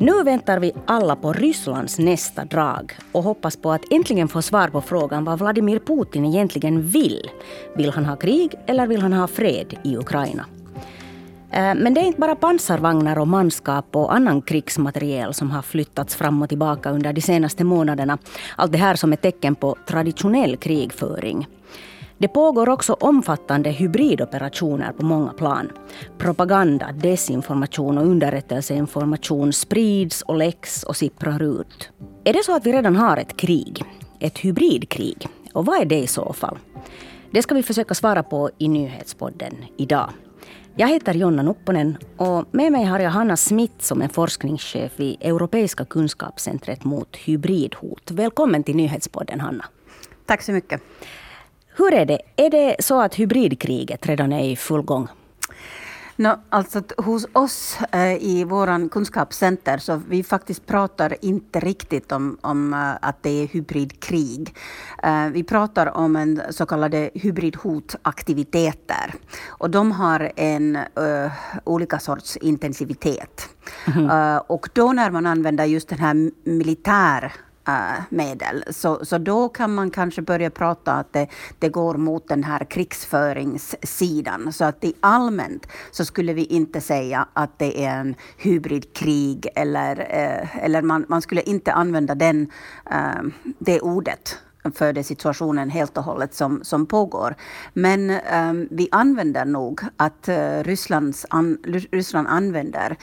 [0.00, 4.68] Nu väntar vi alla på Rysslands nästa drag och hoppas på att äntligen få svar
[4.68, 7.30] på frågan vad Vladimir Putin egentligen vill.
[7.76, 10.44] Vill han ha krig eller vill han ha fred i Ukraina?
[11.50, 16.16] Eh, men det är inte bara pansarvagnar och manskap och annan krigsmateriel som har flyttats
[16.16, 18.18] fram och tillbaka under de senaste månaderna.
[18.56, 21.46] Allt det här som är tecken på traditionell krigföring.
[22.20, 25.72] Det pågår också omfattande hybridoperationer på många plan.
[26.18, 31.90] Propaganda, desinformation och underrättelseinformation sprids och läcks och sipprar ut.
[32.24, 33.84] Är det så att vi redan har ett krig?
[34.20, 35.28] Ett hybridkrig?
[35.52, 36.58] Och vad är det i så fall?
[37.30, 40.10] Det ska vi försöka svara på i nyhetspodden idag.
[40.76, 45.16] Jag heter Jonna Nupponen och med mig har jag Hanna Smith som är forskningschef vid
[45.20, 48.10] Europeiska kunskapscentret mot hybridhot.
[48.10, 49.64] Välkommen till nyhetspodden Hanna.
[50.26, 50.82] Tack så mycket.
[51.78, 52.20] Hur är det?
[52.36, 55.08] Är det så att hybridkriget redan är i full gång?
[56.16, 62.38] No, alltså hos oss eh, i våran kunskapscenter så vi faktiskt pratar inte riktigt om,
[62.40, 64.54] om uh, att det är hybridkrig.
[65.06, 69.14] Uh, vi pratar om en så kallade hybridhotaktiviteter.
[69.48, 71.30] Och de har en uh,
[71.64, 73.48] olika sorts intensivitet.
[73.86, 74.38] Mm -hmm.
[74.38, 77.32] och då när man använder just den här militär
[77.68, 78.64] äh, medel.
[78.70, 82.64] Så, så då kan man kanske börja prata att det, det går mot den här
[82.64, 84.52] krigsföringssidan.
[84.52, 89.98] Så att i allmänt så skulle vi inte säga att det är en hybridkrig eller,
[89.98, 92.50] äh, eller man, man skulle inte använda den,
[92.90, 93.22] äh,
[93.58, 94.38] det ordet
[94.72, 97.34] för den situationen helt och hållet som, som pågår.
[97.72, 101.58] Men um, vi använder nog att uh, Rysslands an,
[101.90, 102.96] Ryssland använder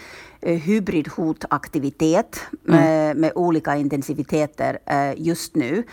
[0.48, 3.22] uh, hybridhotaktivitet med, mm.
[3.22, 5.84] med olika intensiviteter uh, just nu.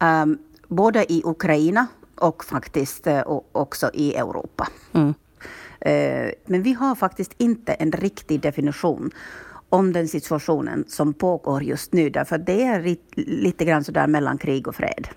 [0.00, 0.38] Um,
[0.68, 3.06] både i Ukraina och faktiskt
[3.52, 4.68] också i Europa.
[4.92, 5.14] Mm.
[6.46, 9.10] men vi har faktiskt inte en riktig definition
[9.72, 12.10] om den situationen som pågår just nu.
[12.10, 15.08] Därför det är lite grann sådär mellan krig och fred.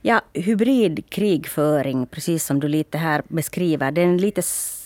[0.00, 4.42] Ja, hybridkrigföring, precis som du lite här beskriver, det är en lite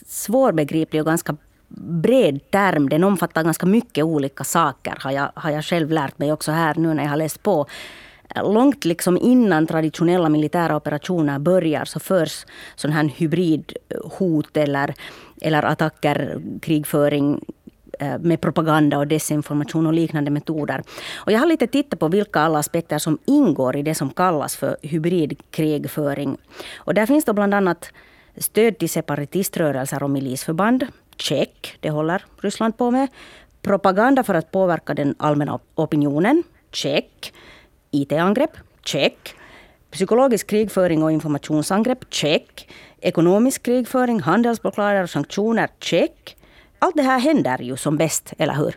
[0.07, 1.37] svårbegriplig och ganska
[1.79, 2.89] bred term.
[2.89, 6.75] Den omfattar ganska mycket olika saker, har jag, har jag själv lärt mig också här
[6.75, 7.67] nu när jag har läst på.
[8.35, 12.47] Långt liksom innan traditionella militära operationer börjar så förs
[12.77, 14.95] sån här hybridhot eller,
[15.41, 17.45] eller attacker, krigföring
[17.99, 20.83] Eh, med propaganda och desinformation och liknande metoder.
[21.17, 24.57] Och jag har lite tittat på vilka alla aspekter som ingår i det som kallas
[24.57, 26.37] för hybridkrigföring.
[26.77, 27.93] Och där finns då bland annat
[28.37, 30.87] stöd till separatiströrelser och milisförband.
[31.17, 33.09] Check, det håller Ryssland på med.
[33.63, 36.43] Propaganda för att påverka den allmänna opinionen.
[36.73, 37.33] Check.
[37.91, 38.57] IT-angrepp.
[38.85, 39.35] Check.
[39.91, 42.05] Psykologisk krigföring och informationsangrepp.
[42.11, 42.69] Check.
[43.01, 45.69] Ekonomisk krigföring, handelsblockader och sanktioner.
[45.81, 46.36] Check
[46.79, 48.77] allt det här händer ju som bäst, eller hur?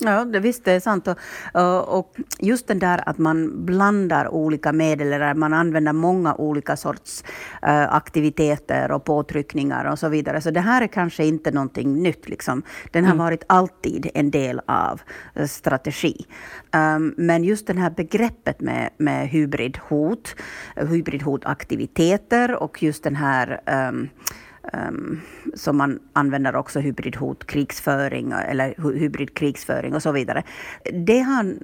[0.00, 1.08] Ja, det visst det är sant.
[1.08, 6.76] Och, och, just det där att man blandar olika medel, eller man använder många olika
[6.76, 7.24] sorts
[7.66, 10.40] uh, aktiviteter och påtryckningar och så vidare.
[10.40, 12.28] Så det här är kanske inte någonting nytt.
[12.28, 12.62] Liksom.
[12.90, 13.24] Den har mm.
[13.24, 15.00] varit alltid en del av
[15.40, 16.26] uh, strategi.
[16.76, 20.36] Um, men just det här begreppet med, med hybridhot,
[20.76, 24.08] hybridhotaktiviteter och just den här um,
[24.72, 25.20] um,
[25.54, 30.42] som man använder också hybridhot, krigsföring eller hybridkrigsföring och så vidare.
[30.92, 31.54] Det har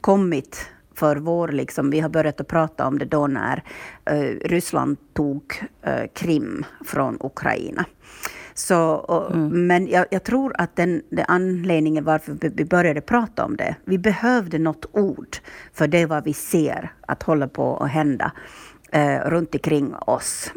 [0.00, 3.62] kommit för vår, liksom, vi har börjat att prata om det då när
[4.10, 5.42] uh, Ryssland tog
[5.86, 7.84] uh, Krim från Ukraina.
[8.54, 9.66] Så, och, mm.
[9.66, 13.98] Men jag, jag, tror att den, den anledningen varför vi började prata om det, vi
[13.98, 15.36] behövde något ord
[15.72, 18.32] för det vad vi ser att hålla på att hända
[18.92, 20.52] eh, runt omkring oss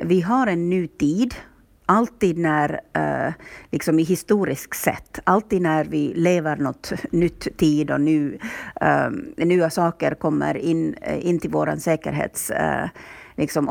[0.00, 1.34] vi har en ny tid.
[1.88, 3.32] Alltid när, uh,
[3.70, 8.38] liksom i historiskt sett, alltid när vi lever något nytt tid och nu,
[8.80, 12.90] um, nya saker kommer in, uh, in till våra säkerhetsområden
[13.36, 13.68] liksom,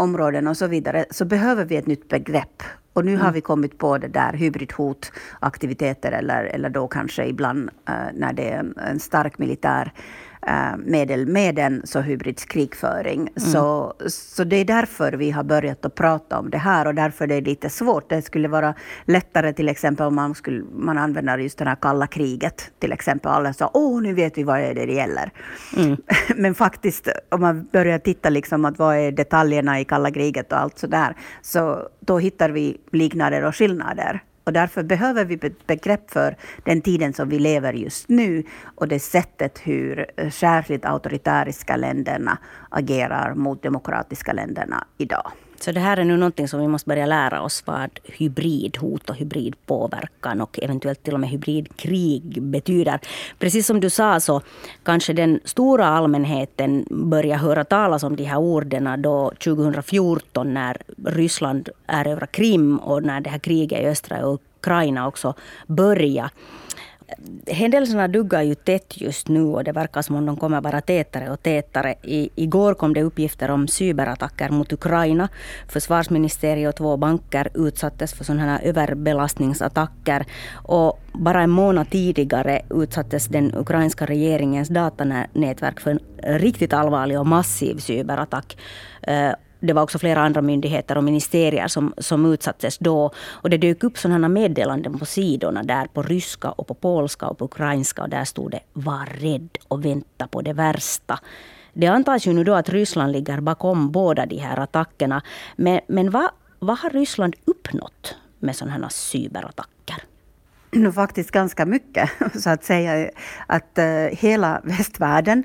[0.47, 2.64] och så vidare, så behöver vi ett nytt begrepp.
[2.94, 3.26] Och nu mm.
[3.26, 7.70] har vi kommit på det där hybridhotaktiviteter eller, eller då kanske ibland
[8.14, 9.91] när det är en, stark militär
[10.34, 10.34] Eh,
[10.78, 13.20] medel med en så hybridskrigföring.
[13.20, 13.32] Mm.
[13.36, 17.28] Så, så det är därför vi har börjat att prata om det här och därför
[17.28, 18.09] det är lite svårt.
[18.09, 18.74] Det skulle vara
[19.06, 22.72] lättare till exempel om man, skulle, man använder just det här kalla kriget.
[22.80, 25.32] Till exempel alla sa åh nu vet vi vad det är det gäller.
[25.78, 25.97] Mm.
[26.36, 30.59] Men faktiskt om man börjar titta liksom att vad är detaljerna i kalla kriget och
[30.59, 31.16] allt sådär.
[31.41, 34.24] Så då hittar vi liknader och skillnader.
[34.46, 35.38] Och därför behöver vi
[35.68, 38.44] begrepp för den tiden som vi lever just nu
[38.76, 42.38] och det sättet hur eh, särskilt auktoritäriska länderna
[42.70, 45.32] agerar mot demokratiska länderna idag.
[45.59, 49.16] Så det här är nu någonting som vi måste börja lära oss vad hybridhot och
[49.16, 52.99] hybridpåverkan och eventuellt till och med hybridkrig betyder.
[53.40, 54.41] Precis som du sa så
[54.84, 61.69] kanske den stora allmänheten börjar höra talas om de här orden då 2014 när Ryssland
[61.87, 65.34] erövrar Krim och när det här kriget i östra Ukraina också
[65.67, 66.29] börjar
[67.47, 71.29] händelserna duggar ju tätt just nu och det verkar som om de kommer vara tätare
[71.29, 71.96] och tätare.
[72.03, 75.29] I, igår kom det uppgifter om cyberattacker mot Ukraina.
[75.67, 80.25] Försvarsministeriet och två banker utsattes för sådana här överbelastningsattacker.
[80.53, 87.28] Och bara en månad tidigare utsattes den ukrainska regeringens datanätverk för en riktigt allvarlig och
[87.28, 88.57] massiv cyberattack.
[89.02, 89.31] Eh,
[89.66, 93.12] det var också flera andra myndigheter och ministerier som, som utsattes då.
[93.29, 97.38] Och det dök upp sådana meddelanden på sidorna där på ryska och på polska och
[97.38, 98.02] på ukrainska.
[98.02, 101.20] Och där stod det ”Var rädd och vänta på det värsta”.
[101.73, 105.22] Det antas ju nu då att Ryssland ligger bakom båda de här attackerna.
[105.56, 106.29] Men, men vad,
[106.59, 110.03] vad har Ryssland uppnått med sådana här cyberattacker?
[110.76, 112.09] nu faktiskt ganska mycket,
[112.41, 113.09] så att säga.
[113.47, 115.44] Att uh, hela västvärlden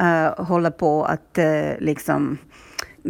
[0.00, 2.38] uh, håller på att uh, liksom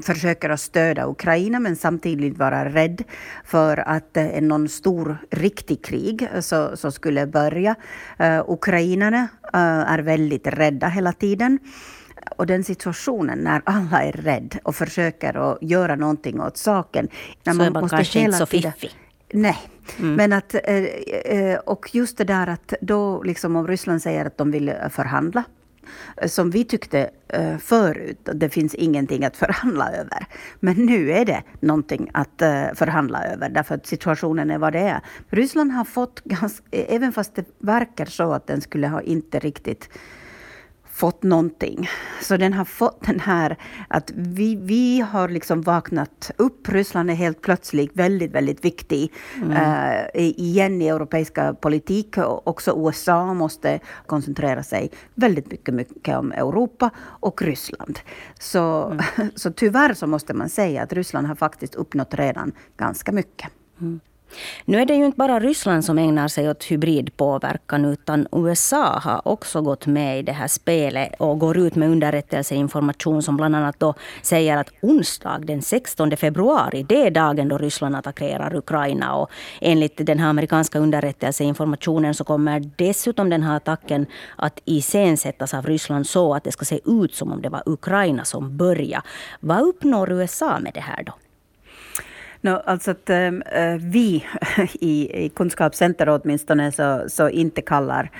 [0.02, 3.02] försöker att stödja Ukraina men samtidigt vara rädd
[3.44, 7.74] för att eh, någon stor riktig krig så, så skulle börja.
[8.20, 11.58] Uh, ukrainarna uh, är väldigt rädda hela tiden.
[12.36, 17.08] Och den situationen när alla är rädda och försöker att göra någonting åt saken.
[17.44, 18.90] När så man är man måste kanske hela inte så fiffig.
[19.32, 19.58] Nej,
[19.98, 20.14] mm.
[20.14, 20.54] men att,
[21.64, 25.44] och just det där att då liksom om Ryssland säger att de vill förhandla
[26.26, 30.26] som vi tyckte eh, förut, det finns ingenting att förhandla över.
[30.60, 34.78] Men nu är det någonting att eh, förhandla över, därför att situationen är vad det
[34.78, 35.00] är.
[35.28, 39.88] Ryssland har fått, ganska, även fast det verkar så att den skulle ha inte riktigt
[41.00, 41.88] fått någonting.
[42.20, 43.56] Så den har fått den här
[43.88, 46.68] att vi, vi har liksom vaknat upp.
[46.68, 49.50] Ryssland är helt plötsligt väldigt, väldigt viktig mm.
[49.50, 52.18] uh, igen i europeiska politik.
[52.44, 57.98] Också USA måste koncentrera sig väldigt mycket, mycket om Europa och Ryssland.
[58.38, 59.30] Så, mm.
[59.34, 63.48] så tyvärr så måste man säga att Ryssland har faktiskt uppnått redan ganska mycket.
[63.80, 64.00] Mm.
[64.64, 69.28] Nu är det ju inte bara Ryssland som ägnar sig åt hybridpåverkan utan USA har
[69.28, 73.80] också gått med i det här spelet och går ut med underrättelseinformation som bland annat
[73.80, 79.14] då säger att onsdag den 16 februari, det är dagen då Ryssland attackerar Ukraina.
[79.14, 79.30] Och
[79.60, 84.06] enligt den här amerikanska underrättelseinformationen så kommer dessutom den här attacken
[84.36, 88.24] att iscensättas av Ryssland så att det ska se ut som om det var Ukraina
[88.24, 89.02] som började.
[89.40, 91.12] Vad uppnår USA med det här då?
[92.40, 93.30] No, alltså att äh,
[93.80, 94.26] vi
[94.72, 98.10] i, i Kunskapscenter åtminstone så, så inte kallar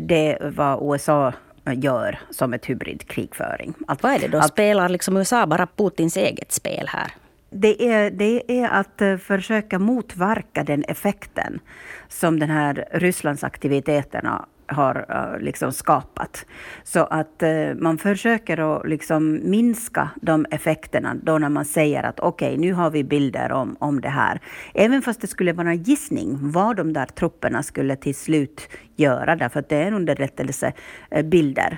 [0.00, 1.32] det vad USA
[1.66, 3.74] gör som ett hybridkrigföring.
[3.86, 4.38] Att, vad är det då?
[4.38, 7.12] Att, Spelar liksom USA bara Putins eget spel här?
[7.50, 11.60] Det är, det är att uh, försöka motverka den effekten
[12.08, 16.46] som den här Rysslands aktiviteterna har eh, liksom skapat.
[16.84, 22.20] Så att eh, man försöker att liksom minska de effekterna då när man säger att
[22.20, 24.40] okej, okay, nu har vi bilder om, om det här.
[24.74, 29.36] Även fast det skulle vara en gissning vad de där trupperna skulle till slut göra,
[29.36, 31.70] därför att det är underrättelsebilder.
[31.70, 31.76] Eh,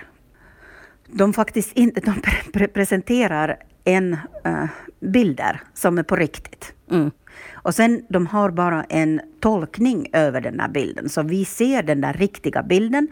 [1.06, 2.14] de faktiskt inte, de
[2.52, 4.12] pre presenterar en
[4.46, 4.64] uh,
[5.00, 6.75] bilder som är på riktigt.
[6.90, 7.10] Mm.
[7.52, 11.09] Och sen de har bara en tolkning över den här bilden.
[11.09, 13.09] Så vi ser den där riktiga bilden.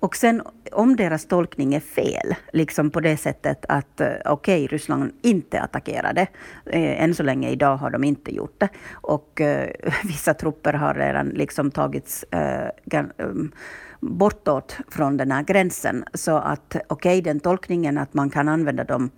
[0.00, 4.66] Och sen om deras tolkning är fel, liksom på det sättet att eh, okej, okay,
[4.66, 6.26] Ryssland inte attackerade.
[6.66, 8.68] Eh, än så länge idag har de inte gjort det.
[8.92, 9.70] Och eh,
[10.04, 13.52] vissa trupper har redan liksom tagits eh, ehm,
[14.00, 16.04] bortåt från den här gränsen.
[16.14, 19.10] Så att okej, okay, den tolkningen att man kan använda dem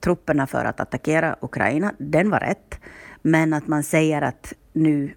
[0.00, 2.80] trupperna för att attackera Ukraina, den var rätt.
[3.22, 5.14] Men att man säger att nu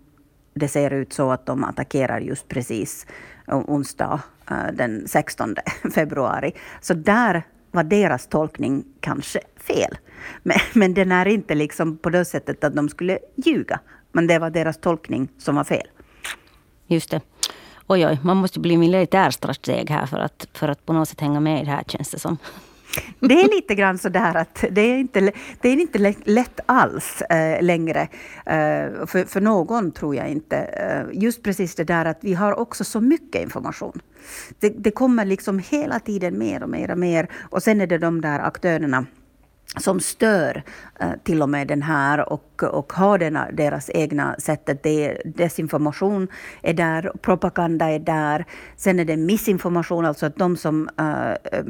[0.54, 3.08] det ser ut så att de attackerar just precis
[3.48, 4.22] eh, onsdag
[4.52, 5.56] eh, den 16
[5.96, 6.52] februari.
[6.82, 9.98] Så där var deras tolkning kanske fel.
[10.44, 13.80] Men, men den är inte liksom på det sättet att de skulle ljuga.
[14.12, 15.88] Men det var deras tolkning som var fel.
[16.88, 17.22] Just det.
[17.88, 21.40] Oj, oj, man måste bli militärstrateg här för att, för att på något sätt hänga
[21.40, 22.38] med i det här känns det som.
[23.20, 25.32] Det är lite grann så där att det är inte,
[25.62, 28.02] det är inte lätt alls eh, längre.
[28.46, 30.58] eh, för, för någon tror jag inte.
[30.58, 34.02] Eh, just precis det där att vi har också så mycket information.
[34.60, 37.28] Det, det kommer liksom hela tiden mer och mer och mer.
[37.42, 39.06] Och sen är det de där aktörerna
[39.78, 40.64] som stör
[41.00, 44.84] eh, till och med den här och, och har denna, deras egna sättet.
[44.84, 46.28] Det desinformation
[46.62, 48.46] är där, propaganda är där.
[48.76, 51.64] Sen är det missinformation, alltså att de som eh, eh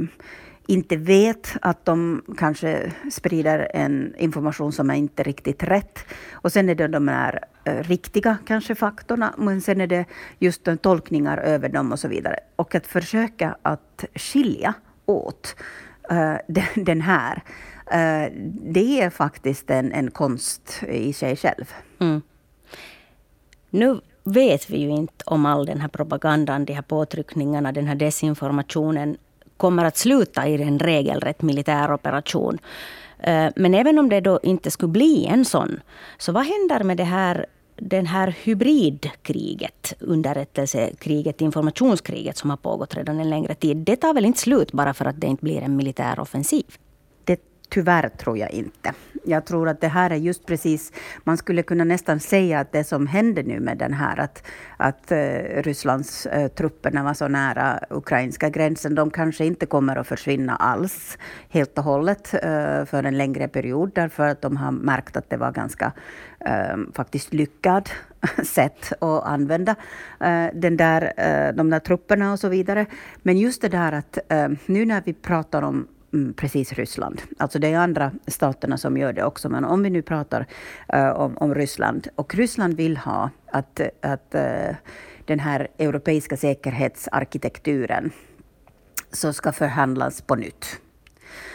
[0.69, 5.99] inte vet att de kanske sprider en information som är inte riktigt rätt.
[6.31, 10.05] Och sen är det de här eh, riktiga kanske faktorna, men sen är det
[10.39, 12.39] just de tolkningar över dem och så vidare.
[12.55, 14.73] Och att försöka att skilja
[15.05, 15.55] åt
[16.11, 17.35] uh, den, den här,
[17.85, 18.33] uh,
[18.73, 21.73] det är faktiskt en, en konst i sig själv.
[21.99, 22.21] Mm.
[23.69, 27.95] Nu vet vi ju inte om all den här propagandan, de här påtryckningarna, den här
[27.95, 29.17] desinformationen
[29.59, 32.57] kommer att sluta i en regelrätt militär operation.
[33.19, 35.79] Eh, men även om det då inte skulle bli en sån,
[36.17, 37.45] så vad händer med det här
[37.81, 44.25] den här hybridkriget, underrättelsekriget, informationskriget som har pågått redan en längre tid, det tar väl
[44.25, 46.65] inte slut bara för att det inte blir en militär offensiv?
[47.69, 48.93] Tyvärr tror jag inte.
[49.25, 50.91] Jag tror att det här är just precis,
[51.23, 54.43] man skulle kunna nästan säga att det som händer nu med den här, att,
[54.77, 55.17] att uh,
[55.61, 61.17] Rysslands uh, trupperna var så nära ukrainska gränsen, de kanske inte kommer att försvinna alls
[61.49, 65.37] helt och hållet uh, för en längre period, därför att de har märkt att det
[65.37, 65.91] var ganska
[66.39, 67.89] ehm, faktiskt lyckad
[68.43, 69.75] sätt att använda
[70.53, 71.13] den där,
[71.53, 72.85] de där trupperna och så vidare.
[73.17, 74.17] Men just det där att
[74.65, 77.21] nu när vi pratar om Mm, precis Ryssland.
[77.37, 79.49] Alltså det är andra staterna som gör det också.
[79.49, 80.45] Men om vi nu pratar
[80.93, 82.07] uh, om, om, Ryssland.
[82.15, 84.75] Och Ryssland vill ha att, att uh,
[85.25, 88.11] den här europeiska säkerhetsarkitekturen
[89.11, 90.79] så ska förhandlas på nytt.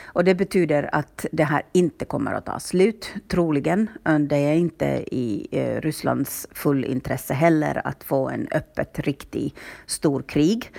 [0.04, 3.88] Och det betyder att det här inte kommer att ta slut, troligen.
[4.04, 5.48] Eh, det är inte i
[5.82, 9.54] Rysslands full intresse heller att få en öppet, riktigt
[9.86, 10.72] stor krig.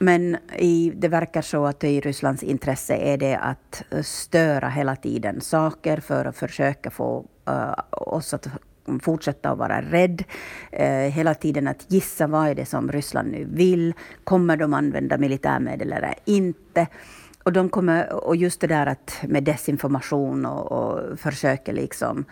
[0.00, 4.96] Men i, det verkar så att i Rysslands intresse är det att eh, störa hela
[4.96, 8.48] tiden saker för att försöka få uh, oss att
[9.02, 10.24] fortsätta att vara rädd.
[10.80, 13.94] Uh, hela tiden att gissa vad är det som Ryssland nu vill.
[14.24, 16.86] Kommer de använda militärmedel eller inte?
[17.48, 22.24] Och, de kommer, och just det där att med desinformation och, och försöker liksom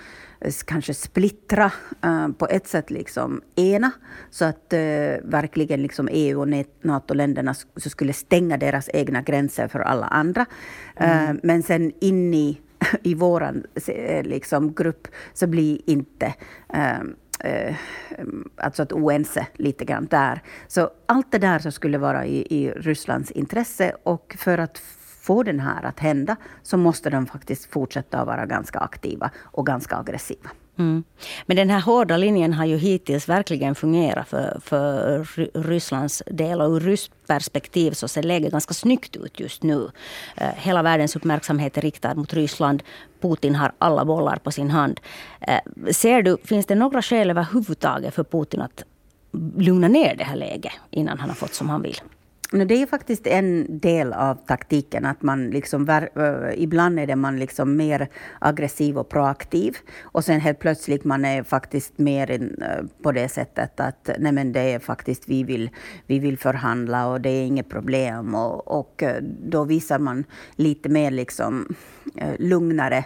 [0.65, 1.73] kanske splittra,
[2.07, 3.91] uh, på ett sätt liksom ena,
[4.31, 4.79] så att uh,
[5.23, 6.49] verkligen liksom EU och
[6.83, 10.47] NATO-länderna så skulle stänga deras egna gränser för alla andra.
[10.97, 11.31] Mm.
[11.31, 12.61] Uh, men sen in i,
[13.03, 13.63] i vår
[14.23, 16.35] liksom, grupp så blir inte
[18.57, 20.43] alltså att oense lite grann där.
[20.69, 24.83] Så allt det där så skulle vara i, i Rysslands intresse och för att
[25.27, 29.67] få den här att hända så måste de faktiskt fortsätta att vara ganska aktiva och
[29.67, 30.51] ganska aggressiva.
[30.79, 31.05] Mm.
[31.47, 35.25] Men den här hårda linjen har ju hittills verkligen fungerat för, för
[35.63, 36.61] Rysslands del.
[36.61, 39.91] Och ur ryskt perspektiv så ser läget ganska snyggt ut just nu.
[40.37, 42.83] Eh, hela världens uppmärksamhet är riktad mot Ryssland.
[43.21, 45.01] Putin har alla bollar på sin hand.
[45.41, 48.85] Eh, ser du, finns det några skäl överhuvudtaget för Putin att
[49.57, 51.97] lugna ner det här läget innan han har fått som han vill?
[52.51, 55.07] Det är faktiskt en del av taktiken.
[55.07, 56.09] att man liksom,
[56.55, 59.77] Ibland är det man liksom mer aggressiv och proaktiv.
[60.03, 62.51] Och sen helt plötsligt man är faktiskt mer
[63.03, 65.71] på det sättet att nej men det är faktiskt vi vill,
[66.07, 68.35] vi vill förhandla och det är inget problem.
[68.35, 69.03] Och, och
[69.45, 70.25] då visar man
[70.57, 71.75] lite mer liksom
[72.39, 73.05] lugnare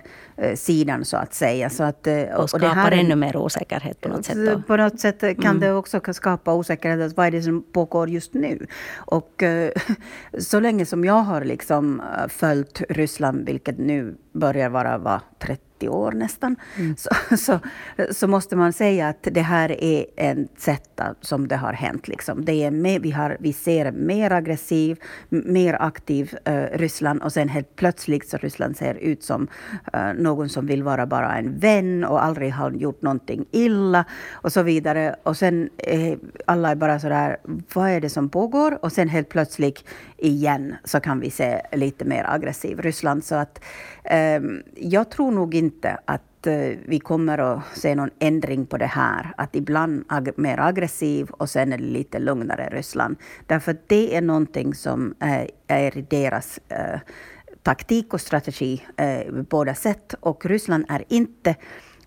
[0.55, 1.71] sidan så att säga.
[1.71, 4.47] Så att, och, och skapar det här, ännu mer osäkerhet på något sätt?
[4.47, 4.63] Då.
[4.63, 5.61] På något sätt kan mm.
[5.61, 7.17] det också skapa osäkerhet.
[7.17, 8.67] Vad är det som pågår just nu?
[8.97, 9.73] Och och eh,
[10.39, 15.70] så länge som jag har liksom eh, följt Ryssland, vilket nu börjar vara va, 30
[15.81, 16.97] 30 år nästan, mm.
[16.97, 17.59] så, så,
[18.11, 22.09] så, måste man säga att det här är ett sätt som det har hänt.
[22.09, 22.45] Liksom.
[22.45, 27.49] Det är mer, vi, har, vi ser mer aggressiv, mer aktiv uh, Ryssland och sen
[27.49, 29.49] helt plötsligt så Ryssland ser ut som
[29.95, 34.53] uh, någon som vill vara bara en vän och aldrig har gjort någonting illa och
[34.53, 35.17] så vidare.
[35.23, 37.37] Och sen uh, alla är bara sådär,
[37.75, 38.79] vad är det som pågår?
[38.85, 39.85] Och sen helt plötsligt
[40.23, 43.25] igen så kan vi se lite mer aggressiv Ryssland.
[43.25, 43.65] Så att
[44.05, 44.41] eh,
[44.77, 49.35] jag tror nog inte att eh, vi kommer att se någon ändring på det här.
[49.37, 53.17] Att ibland ag mer aggressiv och sen är det lite lugnare Ryssland.
[53.47, 57.01] Därför att det är någonting som eh, är, är deras eh,
[57.63, 60.15] taktik och strategi eh, båda sätt.
[60.21, 61.55] Och Ryssland är inte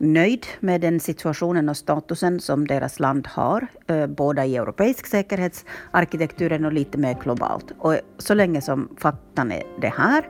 [0.04, 6.66] nöjd med den situationen och statusen som deras land har, eh, både i europeisk säkerhetsarkitekturen
[6.66, 7.72] och lite mer globalt.
[7.80, 10.28] Och så länge som faktan är det här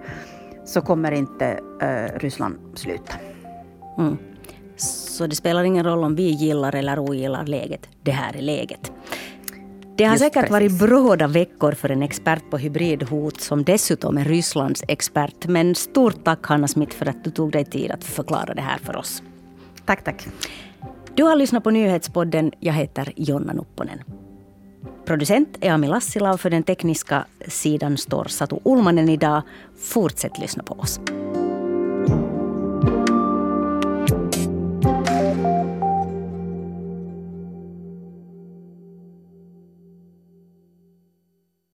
[0.66, 3.14] så kommer inte eh, Ryssland sluta.
[3.98, 4.18] Mm.
[4.76, 7.90] Så det spelar ingen roll om vi gillar eller ogillar läget.
[8.04, 8.92] Det här är läget.
[9.98, 10.52] Det har Just säkert precis.
[10.52, 15.48] varit bråda veckor för en expert på hybridhot som dessutom är Rysslands expert.
[15.48, 18.78] Men stort tack Hanna Smith för att du tog dig tid att förklara det här
[18.78, 19.24] för oss.
[19.86, 20.28] Tack, tack.
[21.16, 22.52] Du har lyssnat på nyhetspodden.
[22.60, 24.00] Jag heter Jonna Nupponen.
[25.06, 29.42] Producent är Ami Lassila och för den tekniska sidan står Satu Ulmanen idag.
[29.78, 31.00] Fortsätt lyssna på oss.